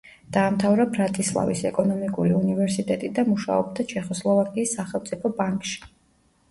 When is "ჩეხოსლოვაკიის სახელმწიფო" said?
3.95-5.37